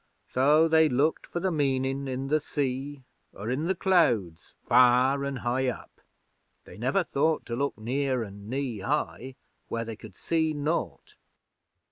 So 0.33 0.67
they 0.67 0.89
looked 0.89 1.27
for 1.27 1.39
the 1.39 1.51
meanin' 1.51 2.07
in 2.07 2.29
the 2.29 2.39
sea 2.39 3.03
or 3.33 3.51
in 3.51 3.67
the 3.67 3.75
clouds 3.75 4.55
far 4.65 5.23
an' 5.23 5.35
high 5.35 5.67
up. 5.67 6.01
They 6.65 6.75
never 6.75 7.03
thought 7.03 7.45
to 7.45 7.55
look 7.55 7.77
near 7.77 8.23
an' 8.23 8.49
knee 8.49 8.79
high, 8.79 9.35
where 9.67 9.85
they 9.85 9.95
could 9.95 10.15
see 10.15 10.55
naught. 10.55 11.17